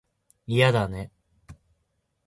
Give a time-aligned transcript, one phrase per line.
[0.47, 1.11] いやだね